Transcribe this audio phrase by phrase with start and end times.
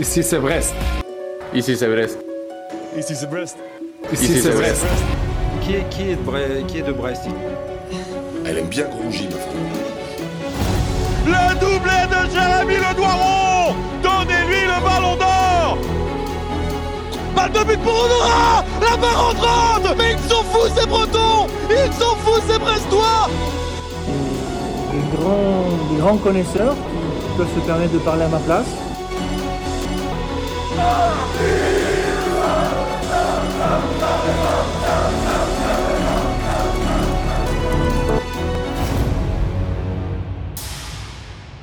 [0.00, 0.74] Ici c'est Brest.
[1.54, 2.18] Ici c'est Brest.
[2.96, 3.58] Ici c'est Brest.
[4.10, 4.86] Ici c'est Brest.
[5.62, 7.22] Qui est, qui est, de, Brest, qui est de Brest
[8.46, 9.52] Elle aime bien Grongy, ma femme.
[11.26, 15.78] Le doublé de Jérémy Le Doiron Donnez-lui le ballon d'or
[17.36, 21.92] Balle de but pour Honora La barre entrante Mais ils sont fous ces Bretons Ils
[21.92, 23.28] sont fous ces Brestois
[24.92, 28.66] des grands, des grands connaisseurs qui peuvent se permettre de parler à ma place.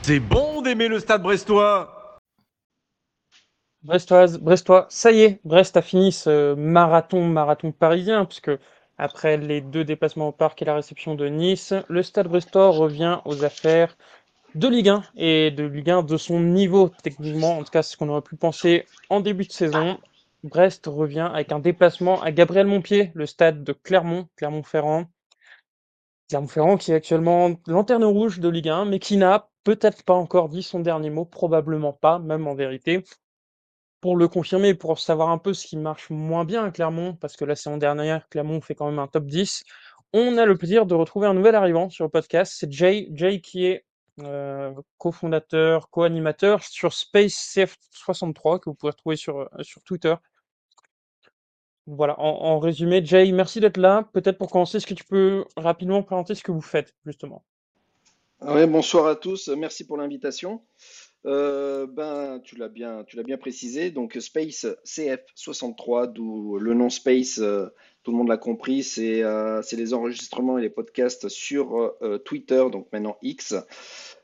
[0.07, 2.19] C'est bon d'aimer le stade brestois.
[3.83, 8.51] Brestoise, Brestois, ça y est, Brest a fini ce marathon, marathon parisien, puisque
[8.97, 13.19] après les deux déplacements au parc et la réception de Nice, le Stade Brestois revient
[13.25, 13.97] aux affaires
[14.55, 17.97] de Ligue 1 et de Ligue 1 de son niveau techniquement, en tout cas ce
[17.97, 19.97] qu'on aurait pu penser en début de saison.
[20.43, 25.05] Brest revient avec un déplacement à Gabriel Montpied, le stade de Clermont, Clermont-Ferrand.
[26.29, 30.49] Clermont-Ferrand qui est actuellement lanterne rouge de Ligue 1, mais qui n'a peut-être pas encore
[30.49, 33.03] dit son dernier mot, probablement pas, même en vérité.
[33.99, 37.35] Pour le confirmer, pour savoir un peu ce qui marche moins bien à Clermont, parce
[37.35, 39.63] que la saison dernière, Clermont fait quand même un top 10,
[40.13, 42.53] on a le plaisir de retrouver un nouvel arrivant sur le podcast.
[42.55, 43.86] C'est Jay, Jay qui est
[44.97, 50.15] cofondateur, co-animateur sur Space CF63, que vous pouvez retrouver sur, euh, sur Twitter.
[51.85, 54.09] Voilà, en, résumé, Jay, merci d'être là.
[54.11, 57.45] Peut-être pour commencer, est-ce que tu peux rapidement présenter ce que vous faites, justement?
[58.41, 60.61] Ouais, bonsoir à tous, merci pour l'invitation.
[61.25, 63.91] Euh, ben, tu l'as bien, tu l'as bien précisé.
[63.91, 67.67] Donc Space CF63, d'où le nom Space, euh,
[68.07, 72.17] tout le monde l'a compris, c'est euh, c'est les enregistrements et les podcasts sur euh,
[72.19, 73.53] Twitter, donc maintenant X.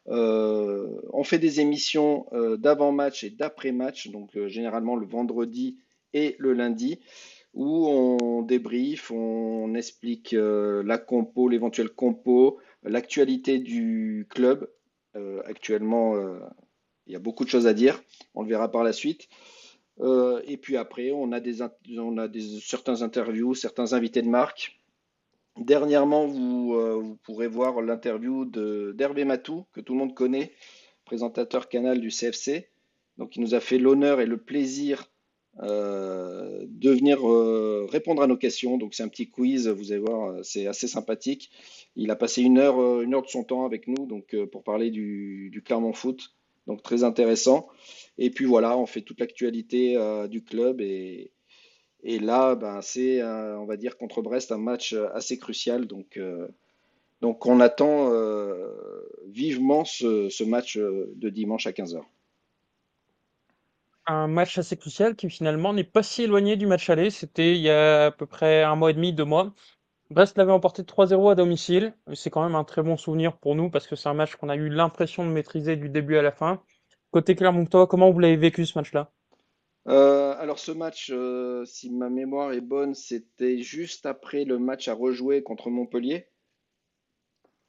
[0.07, 2.25] Euh, on fait des émissions
[2.59, 5.79] d'avant-match et d'après-match, donc généralement le vendredi
[6.13, 7.01] et le lundi,
[7.53, 14.69] où on débrief, on explique la compo, l'éventuelle compo, l'actualité du club.
[15.43, 16.15] Actuellement,
[17.05, 18.01] il y a beaucoup de choses à dire.
[18.33, 19.27] On le verra par la suite.
[19.99, 21.59] Euh, et puis après, on a des,
[22.61, 24.79] certains interviews, certains invités de marque.
[25.57, 30.51] Dernièrement, vous, euh, pourrez voir l'interview d'Hervé Matou, que tout le monde connaît,
[31.05, 32.69] présentateur canal du CFC.
[33.17, 35.11] Donc, il nous a fait l'honneur et le plaisir
[35.61, 37.19] euh, de venir
[37.91, 38.77] répondre à nos questions.
[38.79, 41.51] Donc, c'est un petit quiz, vous allez voir, c'est assez sympathique.
[41.95, 44.89] Il a passé une heure, une heure de son temps avec nous donc, pour parler
[44.89, 46.33] du, du Clermont Foot.
[46.67, 47.67] Donc, très intéressant.
[48.17, 51.31] Et puis voilà, on fait toute l'actualité euh, du club et,
[52.03, 55.87] là, ben, c'est, euh, on va dire, contre Brest, un match euh, assez crucial.
[55.87, 56.19] Donc,
[57.21, 58.11] on attend
[59.27, 62.01] vivement ce, match de dimanche à 15h.
[64.05, 67.09] Un match assez crucial qui finalement n'est pas si éloigné du match aller.
[67.09, 69.53] C'était il y a à peu près un mois et demi, deux mois.
[70.09, 71.93] Brest l'avait emporté 3-0 à domicile.
[72.13, 74.49] C'est quand même un très bon souvenir pour nous parce que c'est un match qu'on
[74.49, 76.61] a eu l'impression de maîtriser du début à la fin.
[77.11, 79.11] Côté Clermontois, comment vous l'avez vécu ce match-là?
[79.87, 84.87] Euh, alors ce match, euh, si ma mémoire est bonne, c'était juste après le match
[84.87, 86.27] à rejouer contre Montpellier,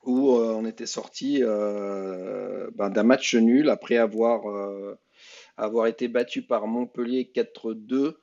[0.05, 4.45] où euh, on était sorti ben, d'un match nul après avoir,
[5.57, 8.17] avoir été battu par Montpellier 4-2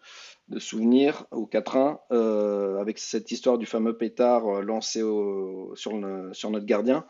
[0.48, 5.94] de souvenir, ou 4-1, euh, avec cette histoire du fameux pétard euh, lancé au- sur,
[5.96, 7.06] notre gardien.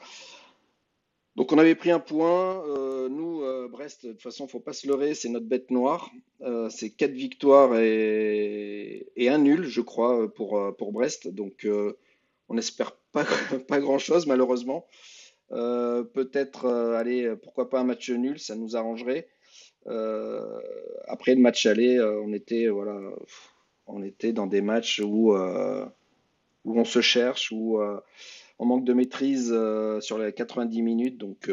[1.35, 2.63] Donc on avait pris un point.
[2.67, 6.11] Euh, nous, Brest, de toute façon, faut pas se leurrer, c'est notre bête noire.
[6.69, 11.29] C'est quatre victoires et, et un nul, je crois, pour, Brest.
[11.29, 11.65] Donc
[12.49, 13.25] on n'espère pas,
[13.67, 14.85] pas grand-chose, malheureusement.
[15.49, 19.27] Peut-être, allez, pourquoi pas un match nul, ça nous arrangerait.
[19.87, 20.59] Euh,
[21.07, 22.99] après le match aller, euh, on était, voilà,
[23.87, 25.85] on était dans des matchs où, euh,
[26.65, 27.79] où on se cherche, où
[28.59, 29.55] on manque de maîtrise
[30.01, 31.17] sur les 90 minutes.
[31.17, 31.51] Donc,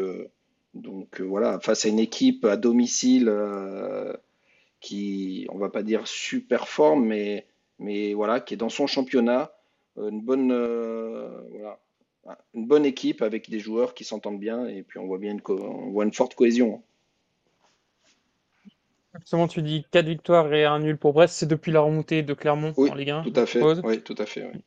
[0.73, 3.33] donc voilà, face à une équipe à domicile
[4.79, 7.47] qui, on va pas dire super forme, mais,
[7.79, 9.51] mais voilà, qui est dans son championnat,
[9.97, 10.53] une bonne,
[11.49, 11.79] voilà,
[12.53, 15.89] une bonne équipe avec des joueurs qui s'entendent bien et puis on voit bien on
[15.89, 16.83] voit une forte cohésion.
[19.17, 21.35] Justement, tu dis 4 victoires et un nul pour Brest.
[21.35, 23.61] C'est depuis la remontée de Clermont Oui, en Ligue 1, tout à fait.
[23.83, 24.49] Oui, tout à fait.
[24.53, 24.61] oui.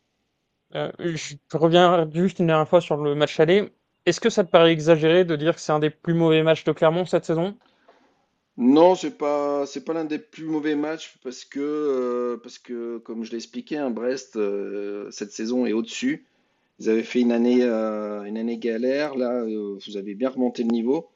[0.74, 3.70] Euh, je reviens juste une dernière fois sur le match aller.
[4.06, 6.64] Est-ce que ça te paraît exagéré de dire que c'est un des plus mauvais matchs
[6.64, 7.56] de Clermont cette saison?
[8.56, 12.98] Non, c'est pas c'est pas l'un des plus mauvais matchs parce que euh, parce que
[12.98, 16.26] comme je l'ai expliqué, hein, Brest euh, cette saison est au-dessus.
[16.78, 19.14] Ils avaient fait une année euh, une année galère.
[19.14, 21.08] Là, vous avez bien remonté le niveau.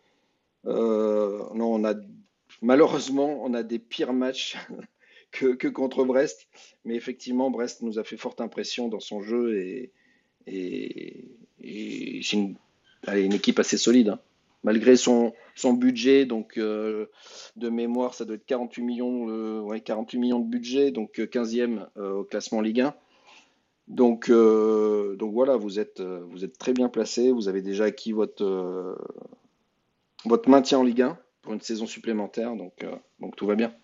[0.64, 1.94] Non, on a
[2.62, 4.56] malheureusement, on a des pires matchs
[5.30, 6.48] que, contre Brest.
[6.84, 9.92] Mais effectivement, Brest nous a fait forte impression dans son jeu et,
[12.22, 12.56] c'est une,
[13.32, 14.10] équipe assez solide.
[14.10, 14.20] hein.
[14.62, 15.32] Malgré son,
[15.74, 17.06] budget, donc euh,
[17.56, 21.26] de mémoire, ça doit être 48 millions, euh, ouais, 48 millions de budget, donc euh,
[21.26, 22.94] 15e euh, au classement Ligue 1.
[23.88, 26.02] Donc, voilà, vous êtes,
[26.58, 27.30] très bien placé.
[27.30, 28.98] Vous avez déjà acquis votre,
[30.24, 31.18] votre maintien en Ligue 1
[31.54, 33.74] une saison supplémentaire, donc, euh, donc tout va bien.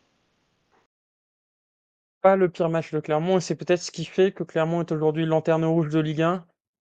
[2.20, 4.93] Pas le pire match de Clermont, et c'est peut-être ce qui fait que Clermont est
[4.93, 6.47] aujourd'hui lanterne rouge de Ligue 1.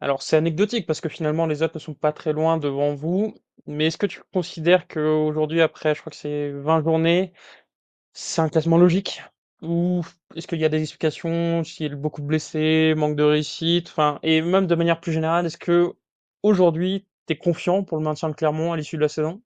[0.01, 3.35] Alors, c'est anecdotique parce que finalement, les autres ne sont pas très loin devant vous.
[3.67, 7.33] Mais est-ce que tu considères qu'aujourd'hui, après, je crois que c'est 20 journées,
[8.13, 9.23] c'est un classement logique?
[9.61, 10.03] Ou
[10.35, 13.89] est-ce qu'il y a des explications, s'il y a beaucoup de blessés, manque de réussite,
[13.89, 15.93] enfin, et même de manière plus générale, est-ce que
[16.43, 19.41] aujourd'hui, tu es confiant pour le maintien de Clermont à l'issue de la saison?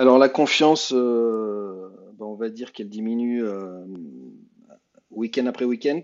[0.00, 3.84] Alors la confiance, euh, ben, on va dire qu'elle diminue euh,
[5.10, 6.00] week-end après week-end.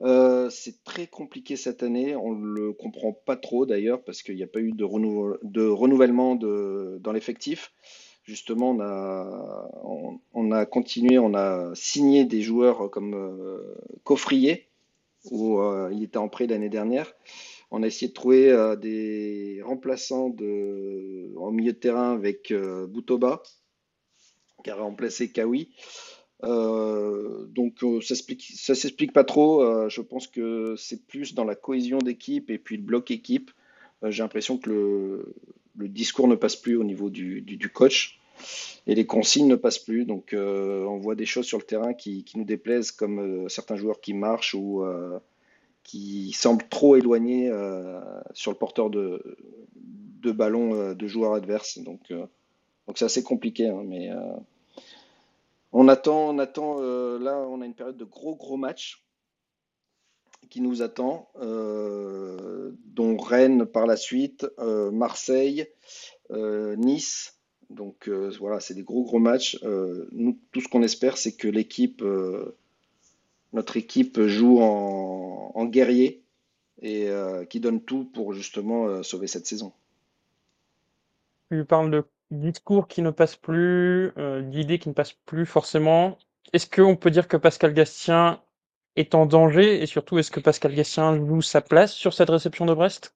[0.00, 4.36] Euh, c'est très compliqué cette année, on ne le comprend pas trop d'ailleurs parce qu'il
[4.36, 7.74] n'y a pas eu de, renou- de renouvellement dans l'effectif.
[8.24, 9.68] Justement, on a,
[10.32, 13.62] on, a continué, on a signé des joueurs comme
[14.02, 14.66] Coffrier,
[15.30, 15.60] où
[15.92, 17.12] il était en prêt l'année dernière.
[17.70, 20.34] On a essayé de trouver euh, des remplaçants
[21.36, 23.42] en milieu de terrain avec euh, Boutoba,
[24.64, 25.70] qui a remplacé Kawi.
[26.42, 29.88] Euh, donc ça ça s'explique pas trop.
[29.88, 33.50] Je pense que c'est plus dans la cohésion d'équipe et puis le bloc équipe.
[34.02, 38.18] J'ai l'impression que le, discours ne passe plus au niveau du, coach
[38.86, 40.06] et les consignes ne passent plus.
[40.06, 44.00] Donc on voit des choses sur le terrain qui, qui nous déplaisent, comme certains joueurs
[44.00, 44.82] qui marchent ou
[45.90, 48.00] qui semblent trop éloignés euh,
[48.32, 49.36] sur le porteur de,
[49.74, 51.78] de ballon euh, de joueurs adverses.
[51.78, 52.26] Donc euh,
[52.86, 54.10] donc c'est assez compliqué, hein, mais
[55.72, 56.80] on attend, on attend.
[56.80, 59.04] là, on a une période de gros gros matchs
[60.48, 65.68] qui nous attend, dont Rennes par la suite, Marseille,
[66.30, 67.38] Nice.
[67.68, 68.08] Donc
[68.40, 69.56] voilà, c'est des gros gros matchs.
[69.60, 72.02] Tout ce qu'on espère, c'est que l'équipe,
[73.52, 76.22] notre équipe joue en, en guerrier
[76.82, 79.72] et euh, qui donne tout pour justement euh, sauver cette saison.
[81.50, 86.16] Tu parles de discours qui ne passent plus, euh, d'idées qui ne passent plus forcément.
[86.52, 88.40] Est-ce qu'on peut dire que Pascal Gastien
[88.96, 89.82] est en danger?
[89.82, 93.14] Et surtout, est-ce que Pascal Gastien joue sa place sur cette réception de Brest?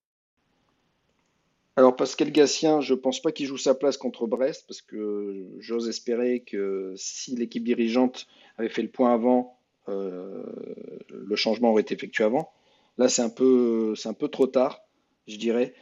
[1.77, 5.89] Alors Pascal Gatien, je pense pas qu'il joue sa place contre Brest parce que j'ose
[5.89, 8.29] espérer que si l'équipe dirigeante
[8.59, 9.54] avait fait le point avant,
[9.89, 12.53] le changement aurait été effectué avant.
[12.99, 14.81] Là, c'est un peu, c'est un peu trop tard,
[15.27, 15.75] je dirais.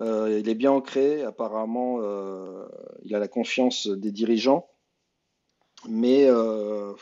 [0.00, 2.66] Euh, il est bien ancré, apparemment, euh,
[3.04, 4.68] il a la confiance des dirigeants,
[5.88, 6.92] mais euh,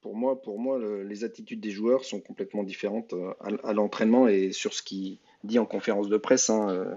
[0.00, 3.32] pour moi, pour moi, le- les attitudes des joueurs sont complètement différentes euh,
[3.62, 6.50] à, l'entraînement et sur ce qu'il dit en conférence de presse.
[6.50, 6.94] hein, euh.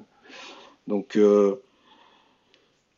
[0.88, 1.61] Donc, euh,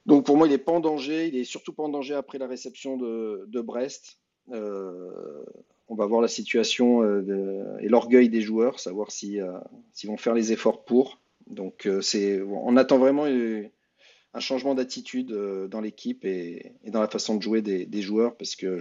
[0.05, 1.27] donc pour moi, il n'est pas en danger.
[1.27, 4.17] Il est surtout pas en danger après la réception de Brest.
[4.51, 5.43] Euh,
[5.87, 9.51] on va voir la situation euh, et l'orgueil des joueurs, savoir si, euh,
[9.91, 11.19] s'ils vont faire les efforts pour.
[11.47, 15.31] Donc on attend vraiment un changement d'attitude
[15.67, 18.77] dans l'équipe et, dans la façon de jouer des, joueurs, parce que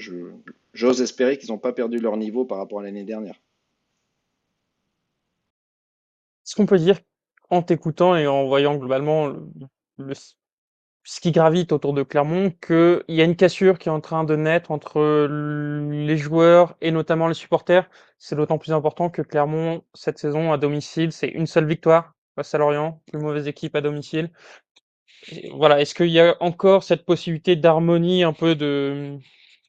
[0.75, 3.41] j'ose espérer qu'ils n'ont pas perdu leur niveau par rapport à l'année dernière.
[6.45, 6.99] Est-ce qu'on peut dire,
[7.49, 9.41] en t'écoutant et en voyant globalement le,
[9.97, 10.15] le-
[11.11, 14.25] ce qui gravite autour de Clermont, qu'il y a une cassure qui est en train
[14.25, 17.89] de naître entre les joueurs et notamment les supporters?
[18.19, 22.55] C'est d'autant plus important que Clermont, cette saison, à domicile, c'est une seule victoire face
[22.55, 24.31] à Lorient, plus mauvaise équipe à domicile.
[25.55, 29.19] Voilà, est-ce qu'il y a encore cette possibilité d'harmonie, un peu de,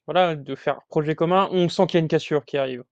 [0.06, 1.48] voilà, de faire projet commun?
[1.52, 2.84] On sent qu'il y a une cassure qui arrive.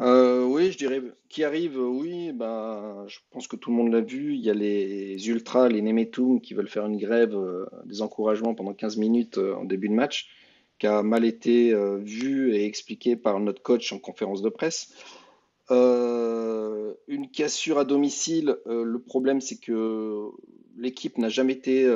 [0.00, 4.00] Euh, oui, je dirais qui arrive, oui, ben, je pense que tout le monde l'a
[4.00, 4.34] vu.
[4.34, 8.54] Il y a les ultras, les Nemetum qui veulent faire une grève euh, des encouragements
[8.54, 10.28] pendant 15 minutes euh, en début de match,
[10.78, 14.94] qui a mal été vu et expliqué par notre coach en conférence de presse.
[15.68, 20.30] Une cassure à domicile, le problème c'est que
[20.78, 21.86] l'équipe n'a jamais été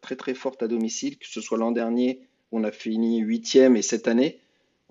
[0.00, 3.76] très très forte à domicile, que ce soit l'an dernier, où on a fini huitième
[3.76, 4.40] et cette année.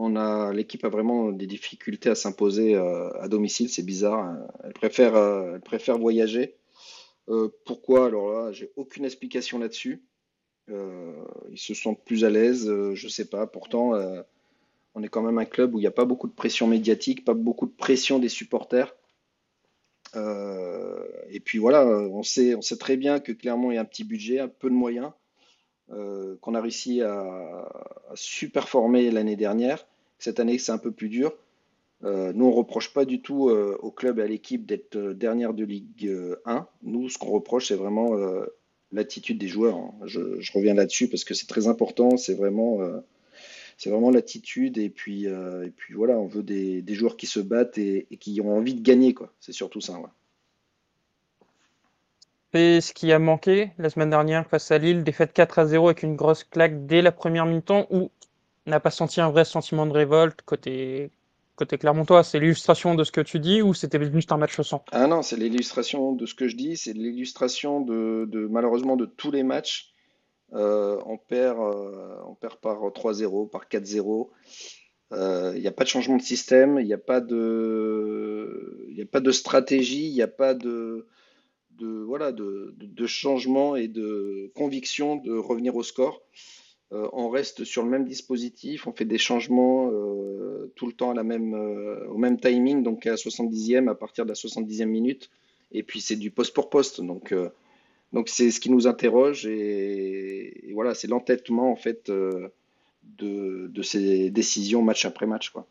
[0.01, 4.19] On a, l'équipe a vraiment des difficultés à s'imposer euh, à domicile, c'est bizarre.
[4.19, 4.47] hein.
[4.63, 6.55] Elle préfère, euh, elle préfère voyager.
[7.27, 8.05] Euh, pourquoi?
[8.05, 10.01] Alors là, j'ai aucune explication là-dessus.
[10.69, 13.45] Ils se sentent plus à l'aise, euh, je sais pas.
[13.45, 13.91] Pourtant,
[14.95, 17.25] on est quand même un club où il n'y a pas beaucoup de pression médiatique,
[17.25, 18.95] pas beaucoup de pression des supporters.
[20.15, 24.39] Et puis voilà, on sait, on sait très bien que Clermont a un petit budget,
[24.39, 25.11] un peu de moyens.
[26.41, 29.85] Qu'on a réussi à, à super-former l'année dernière.
[30.19, 31.33] Cette année, c'est un peu plus dur.
[32.05, 35.13] Euh, nous, on reproche pas du tout euh, au club et à l'équipe d'être euh,
[35.13, 36.09] dernière de Ligue
[36.45, 36.67] 1.
[36.83, 38.15] Nous, ce qu'on reproche, c'est vraiment
[38.91, 39.77] l'attitude des joueurs.
[39.77, 39.93] hein.
[40.05, 42.17] Je, reviens là-dessus parce que c'est très important.
[42.17, 42.79] C'est vraiment,
[43.85, 44.77] vraiment l'attitude.
[44.77, 48.55] Et puis, et puis voilà, on veut des, joueurs qui se battent et, qui ont
[48.55, 49.15] envie de gagner.
[49.39, 49.99] C'est surtout ça.
[52.53, 55.87] Et ce qui a manqué la semaine dernière face à Lille, défaite 4 à 0
[55.87, 58.09] avec une grosse claque dès la première mi-temps où
[58.65, 61.11] n'a pas senti un vrai sentiment de révolte côté,
[61.55, 62.23] côté Clermontois.
[62.23, 64.83] C'est l'illustration de ce que tu dis ou c'était juste un match sans?
[64.91, 66.75] Ah non, c'est l'illustration de ce que je dis.
[66.75, 69.93] C'est l'illustration de, malheureusement de tous les matchs.
[70.53, 72.15] Euh, on perd, euh,
[72.63, 74.31] par 3-0, par 4-0.
[75.11, 78.75] Euh, Il n'y a pas de changement de système, il n'y a a pas de
[79.31, 81.05] stratégie, il n'y a pas de,
[81.79, 86.21] de, voilà, de, de- changement et de conviction de revenir au score.
[86.91, 91.11] Euh, on reste sur le même dispositif, on fait des changements euh, tout le temps
[91.11, 94.89] à la même, euh, au même timing, donc à 70e, à partir de la 70e
[94.89, 95.29] minute.
[95.71, 97.01] Et puis c'est du poste pour poste.
[97.01, 102.09] Donc c'est ce qui nous interroge et, et voilà, c'est l'entêtement en fait
[103.17, 105.67] de, de ces décisions match après match, quoi.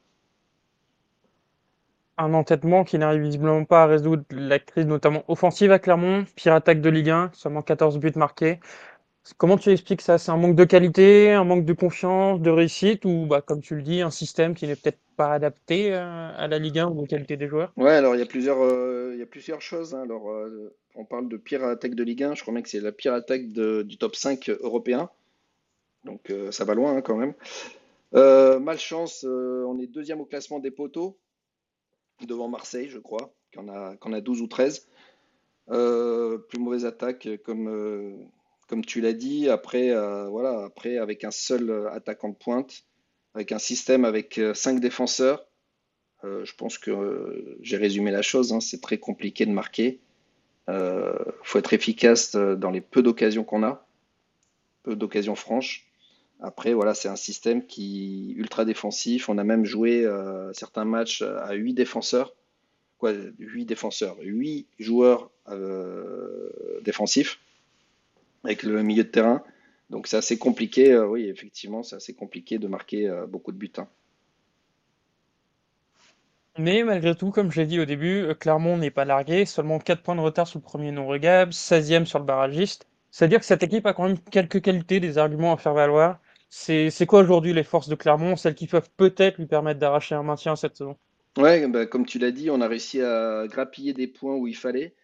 [2.18, 6.52] Un entêtement qui n'arrive visiblement pas à résoudre la crise, notamment offensive à Clermont, pire
[6.52, 8.58] attaque de Ligue 1, seulement 14 buts marqués.
[9.37, 10.18] Comment tu expliques ça?
[10.18, 13.76] C'est un manque de qualité, un manque de confiance, de réussite, ou bah, comme tu
[13.76, 17.02] le dis, un système qui n'est peut-être pas adapté euh, à la Ligue 1 ou
[17.02, 17.72] aux qualités des joueurs?
[17.76, 19.16] Ouais, alors il y a plusieurs, euh,
[19.60, 19.94] choses.
[19.94, 20.02] hein.
[20.02, 22.80] Alors, euh, on parle de pire attaque de Ligue 1, je crois même que c'est
[22.80, 25.10] la pire attaque du top 5 européen.
[26.04, 27.34] Donc ça va loin hein, quand même.
[28.60, 31.18] Malchance, on est deuxième au classement des poteaux,
[32.26, 34.87] devant Marseille, je crois, qui en a, qui en a 12 ou 13.
[35.70, 38.14] Euh, plus mauvaise attaque, comme, euh,
[38.68, 39.48] comme tu l'as dit.
[39.48, 42.84] Après, euh, voilà, après, avec un seul attaquant de pointe,
[43.34, 45.44] avec un système avec euh, cinq défenseurs,
[46.25, 48.52] je pense que j'ai résumé la chose.
[48.52, 50.00] hein, c'est très compliqué de marquer.
[50.66, 50.75] Il
[51.44, 53.87] faut être efficace dans les peu d'occasions qu'on a,
[54.82, 55.88] peu d'occasions franches.
[56.40, 59.28] Après, voilà, c'est un système qui ultra défensif.
[59.28, 62.35] On a même joué euh, certains matchs à 8 défenseurs.
[62.99, 66.50] Quoi, 8 défenseurs, 8 joueurs euh,
[66.83, 67.40] défensifs
[68.45, 69.42] avec le milieu de terrain.
[69.90, 73.73] Donc c'est assez compliqué, euh, oui, effectivement, c'est assez compliqué de marquer beaucoup de buts.
[73.78, 73.88] hein.
[76.59, 80.02] Mais malgré tout, comme je l'ai dit au début, Clermont n'est pas largué, seulement 4
[80.02, 82.87] points de retard sur le premier non-relégable, 16e sur le barragiste.
[83.12, 86.18] C'est-à-dire que cette équipe a quand même quelques qualités, des arguments à faire valoir.
[86.50, 90.22] C'est quoi aujourd'hui les forces de Clermont, celles qui peuvent peut-être lui permettre d'arracher un
[90.22, 90.96] maintien cette saison?
[91.36, 94.56] Ouais, bah, comme tu l'as dit, on a réussi à grappiller des points où il
[94.56, 94.94] fallait.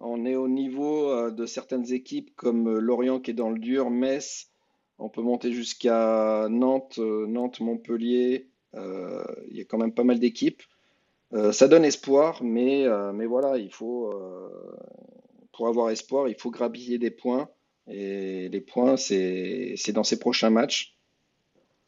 [0.00, 3.58] On est au niveau euh, de certaines équipes comme euh, Lorient qui est dans le
[3.58, 4.50] dur, Metz,
[4.98, 8.48] on peut monter jusqu'à Nantes, euh, Nantes, Montpellier.
[8.74, 10.62] il y a quand même pas mal d'équipes.
[11.52, 14.12] Ça donne espoir, mais, mais voilà, il faut,
[15.52, 17.48] pour avoir espoir, il faut grappiller des points.
[17.86, 18.19] Et
[18.50, 20.96] les points, c'est, dans ces prochains matchs.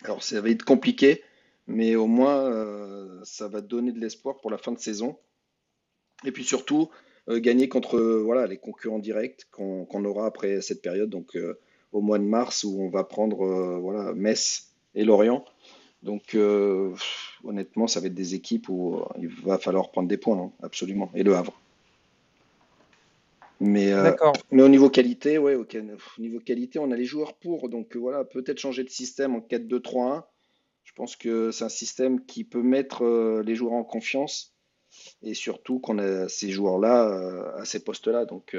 [0.04, 1.22] Alors, ça va être compliqué,
[1.66, 5.16] mais au moins, euh, ça va donner de l'espoir pour la fin de saison.
[6.24, 6.90] Et puis surtout,
[7.28, 11.58] euh, gagner contre voilà, les concurrents directs qu'on aura après cette période, donc euh,
[11.92, 15.44] au mois de mars, où on va prendre voilà, Metz et Lorient.
[16.02, 16.36] Donc,
[17.44, 21.12] honnêtement, ça va être des équipes où il va falloir prendre des points, hein, absolument.
[21.14, 21.61] Et le Havre.
[23.64, 24.10] Mais, euh,
[24.50, 25.64] mais au niveau qualité, ouais, au
[26.18, 27.68] niveau qualité, on a les joueurs pour.
[27.68, 30.24] Donc euh, voilà, peut-être changer de système en 4-2-3-1.
[30.82, 34.52] Je pense que c'est un système qui peut mettre euh, les joueurs en confiance
[35.22, 38.24] et surtout qu'on a ces joueurs-là euh, à ces postes-là.
[38.24, 38.56] Donc,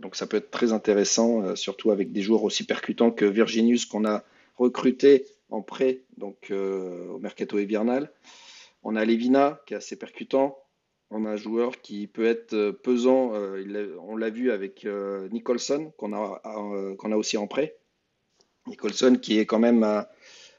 [0.00, 4.04] donc ça peut être très intéressant, surtout avec des joueurs aussi percutants que Virginius qu'on
[4.04, 4.24] a
[4.56, 8.10] recruté en prêt donc au mercato hivernal.
[8.82, 10.58] On a Levina qui est assez percutant.
[11.14, 13.34] A un joueur qui peut être euh, pesant.
[13.34, 17.76] euh, on l'a vu avec euh, Nicholson qu'on a, aussi en prêt.
[18.66, 20.10] Nicholson qui est quand même à,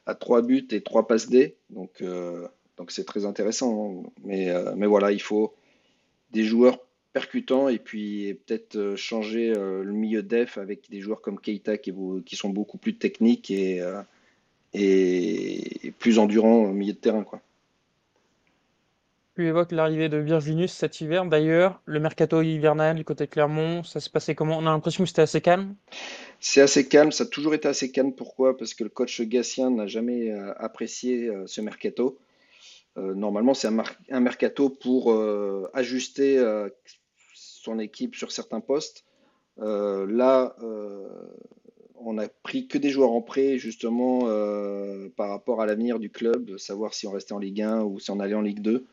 [0.06, 1.58] à 3 buts et 3 passes D.
[1.72, 2.02] Donc
[2.88, 4.06] c'est très intéressant.
[4.06, 4.10] hein.
[4.24, 5.54] Mais, voilà, il faut
[6.32, 6.80] des joueurs
[7.12, 11.92] percutants et puis peut-être changer le milieu def avec des joueurs comme Keita qui,
[12.36, 13.82] sont beaucoup plus techniques et,
[16.00, 17.26] plus endurants au milieu de terrain.
[19.36, 21.26] Tu évoques l'arrivée de Virginius cet hiver.
[21.26, 24.58] D'ailleurs, le mercato hivernal du côté de Clermont, ça se passait comment?
[24.58, 25.76] On a l'impression que c'était assez calme?
[26.40, 28.14] C'est assez calme, ça a toujours été assez calme.
[28.14, 28.56] Pourquoi?
[28.56, 32.18] Parce que le coach Gatien n'a jamais euh, apprécié euh, ce mercato.
[32.98, 35.14] Euh, normalement, c'est un, mercato pour
[35.74, 36.42] ajuster
[37.34, 39.04] son équipe sur certains postes.
[39.58, 40.56] Là,
[41.96, 44.22] on a pris que des joueurs en prêt, justement,
[45.18, 48.12] par rapport à l'avenir du club, savoir si on restait en Ligue 1 ou si
[48.12, 48.86] on allait en Ligue 2.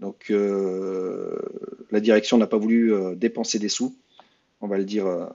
[0.00, 1.38] Donc, euh,
[1.90, 3.96] la direction n'a pas voulu euh, dépenser des sous,
[4.60, 5.26] on va le dire, euh,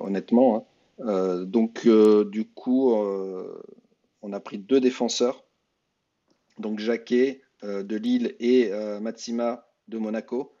[0.00, 0.68] honnêtement.
[0.98, 1.44] hein.
[1.44, 2.94] Donc, du coup,
[4.22, 5.44] on a pris deux défenseurs,
[6.58, 8.70] donc Jacquet de Lille et
[9.02, 10.54] Matsima de Monaco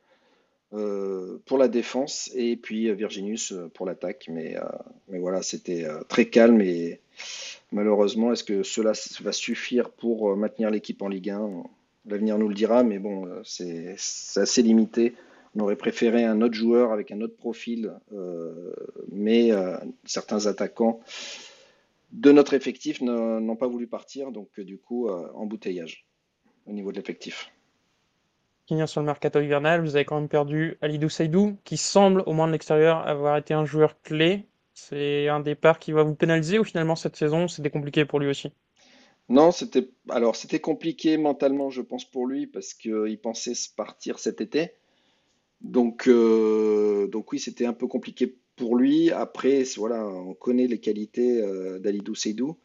[0.70, 4.26] pour la défense et puis Virginius pour l'attaque.
[4.30, 4.56] Mais,
[5.08, 7.00] mais voilà, c'était très calme et
[7.72, 11.64] malheureusement, est-ce que cela va suffire pour maintenir l'équipe en Ligue 1?
[12.06, 13.96] L'avenir nous le dira, mais bon, euh, c'est
[14.40, 15.14] assez limité.
[15.56, 18.72] On aurait préféré un autre joueur avec un autre profil, euh,
[19.10, 21.00] mais euh, certains attaquants
[22.12, 26.06] de notre effectif n'ont pas voulu partir, donc du coup, embouteillage
[26.66, 27.50] au niveau de l'effectif.
[28.68, 32.32] Finir sur le mercato hivernal, vous avez quand même perdu Alidou Saïdou, qui semble, au
[32.32, 34.46] moins de l'extérieur, avoir été un joueur clé.
[34.72, 38.28] C'est un départ qui va vous pénaliser ou finalement cette saison, c'était compliqué pour lui
[38.28, 38.52] aussi?
[39.28, 44.18] Non, c'était alors c'était compliqué mentalement, je pense, pour lui, parce qu'il pensait se partir
[44.18, 44.72] cet été.
[45.60, 49.10] Donc, euh, donc oui, c'était un peu compliqué pour lui.
[49.10, 52.56] Après, voilà, on connaît les qualités euh, d'Alidou Seydou.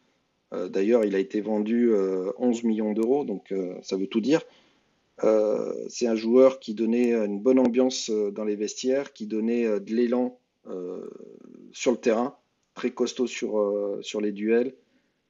[0.53, 4.22] Euh, d'ailleurs, il a été vendu euh, 11 millions d'euros, donc euh, ça veut tout
[4.22, 4.41] dire.
[5.24, 9.65] Euh, c'est un joueur qui donnait une bonne ambiance euh, dans les vestiaires, qui donnait
[9.65, 11.10] euh, de l'élan euh,
[11.72, 12.36] sur le terrain,
[12.74, 14.75] très costaud euh, sur les duels.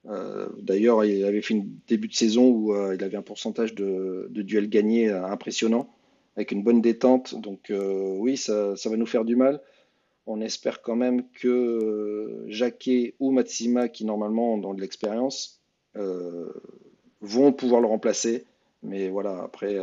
[0.07, 3.75] Euh, d'ailleurs, il avait fait un début de saison où euh, il avait un pourcentage
[3.75, 5.93] de, duels gagnés euh, impressionnant,
[6.35, 7.39] avec une bonne détente.
[7.39, 9.61] Donc oui, ça, va nous faire du mal.
[10.27, 15.61] On espère quand même que Jacquet ou Matsima, qui normalement ont de l'expérience,
[15.95, 18.45] vont pouvoir le remplacer.
[18.83, 19.77] Mais voilà, après,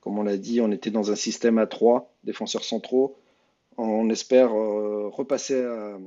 [0.00, 3.16] comme on l'a dit, on était dans un système à trois défenseurs centraux.
[3.76, 5.98] On espère repasser à,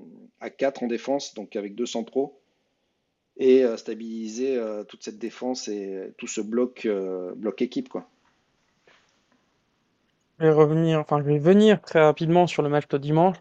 [0.41, 2.40] à 4 en défense, donc avec deux centraux,
[3.41, 8.09] et euh, stabiliser euh, toute cette défense et tout ce bloc, euh, bloc équipe, quoi.
[10.39, 13.37] Je vais revenir, enfin, je vais venir très rapidement sur le match de dimanche.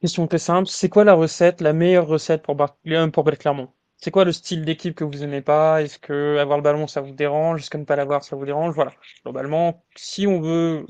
[0.00, 2.76] Question très simple, c'est quoi la recette, la meilleure recette pour, Bar-
[3.12, 3.70] pour Clermont?
[3.98, 5.82] C'est quoi le style d'équipe que vous aimez pas?
[5.82, 7.62] Est-ce que avoir le ballon ça vous dérange?
[7.62, 8.74] Est-ce que ne pas l'avoir ça vous dérange?
[8.74, 8.92] Voilà.
[9.24, 10.86] Globalement, si on veut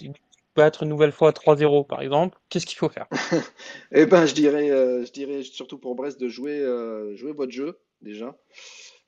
[0.57, 3.09] battre une nouvelle fois 3-0 par exemple, qu'est-ce qu'il faut faire?
[3.93, 7.53] Eh ben, je dirais, euh, je dirais surtout pour Brest de jouer, euh, jouer votre
[7.53, 8.37] jeu, déjà.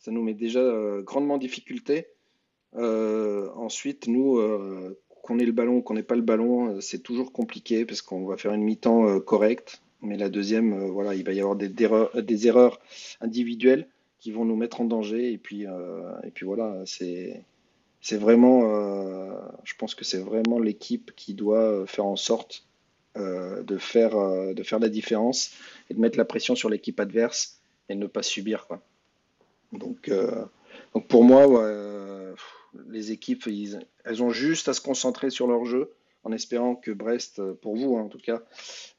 [0.01, 2.07] Ça nous met déjà euh, grandement en difficulté.
[2.75, 7.03] Euh, ensuite, nous, euh, qu'on ait le ballon ou qu'on n'ait pas le ballon, c'est
[7.03, 9.83] toujours compliqué parce qu'on va faire une mi-temps correcte.
[10.01, 12.81] Mais la deuxième, voilà, il va y avoir des, erreurs,
[13.21, 13.87] individuelles
[14.19, 15.31] qui vont nous mettre en danger.
[15.31, 17.45] Et puis, et puis voilà, c'est,
[18.13, 18.63] vraiment,
[19.65, 22.67] je pense que c'est vraiment l'équipe qui doit faire en sorte
[23.15, 24.17] de faire,
[24.55, 25.53] de faire la différence
[25.91, 27.60] et de mettre la pression sur l'équipe adverse
[27.91, 28.81] et ne pas subir, quoi.
[29.73, 30.45] Donc, euh,
[30.95, 32.35] donc pour moi, euh,
[32.89, 35.91] les équipes, ils- elles ont juste à se concentrer sur leur jeu,
[36.25, 38.43] en espérant que Brest, euh, pour vous hein, en tout cas,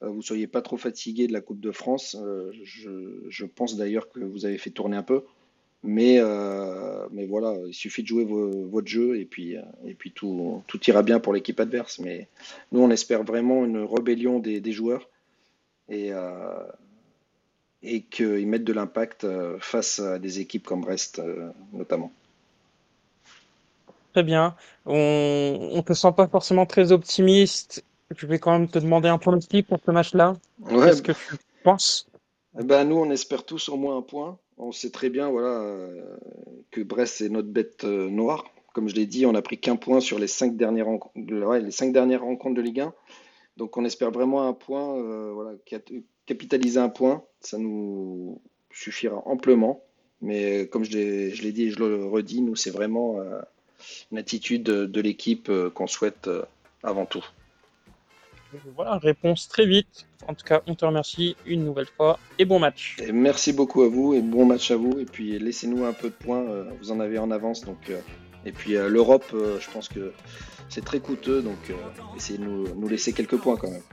[0.02, 2.18] vous soyez pas trop fatigué de la Coupe de France.
[2.64, 2.90] Je,
[3.30, 5.24] je pense d'ailleurs que vous avez fait tourner un peu,
[5.84, 6.20] mais,
[7.12, 10.80] mais voilà, il suffit de jouer vo- votre jeu et puis, et puis tout, tout
[10.90, 12.00] ira bien pour l'équipe adverse.
[12.00, 12.28] Mais
[12.72, 15.08] nous, on espère vraiment une rébellion des, des joueurs
[15.90, 16.64] et, euh,
[17.84, 22.12] et qu'ils mettent de l'impact euh, face à des équipes comme Brest, euh, notamment.
[24.14, 24.56] Très bien.
[24.86, 27.84] On, on te sent pas forcément très optimiste.
[28.16, 30.36] Je vais quand même te demander un pronostic pour ce match-là.
[30.60, 32.08] Ouais, Qu'est-ce que tu penses?
[32.60, 34.38] Eh ben, nous, on espère tous au moins un point.
[34.58, 36.18] On sait très bien voilà, euh,
[36.72, 38.46] que Brest, c'est notre bête noire.
[38.74, 41.16] Comme je l'ai dit, on n'a pris qu'un point sur les cinq dernières rencontres,
[41.46, 42.94] ouais, les cinq dernières rencontres de Ligue 1.
[43.58, 45.90] Donc, on espère vraiment un point, euh, voilà, cap-
[46.26, 47.24] capitaliser un point.
[47.42, 49.84] Ça nous suffira amplement.
[50.22, 53.20] Mais euh, comme je l'ai je l'ai dit et je le redis, nous, c'est vraiment
[53.20, 53.40] euh,
[54.12, 56.30] une attitude de, l'équipe euh, qu'on souhaite
[56.84, 57.26] avant tout.
[58.76, 60.06] Voilà, réponse très vite.
[60.28, 62.98] En tout cas, on te remercie une nouvelle fois et bon match.
[63.02, 65.00] Et merci beaucoup à vous et bon match à vous.
[65.00, 66.44] Et puis laissez-nous un peu de points,
[66.80, 67.64] vous en avez en avance.
[67.64, 67.90] Donc,
[68.46, 70.14] et puis euh, l'Europe, euh, je pense que
[70.70, 71.74] c'est très coûteux, donc euh,
[72.16, 73.84] essayez de nous, nous laisser quelques points quand même.